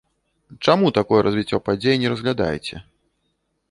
[0.65, 2.87] Чаму такое развіццё падзей не разглядаеце?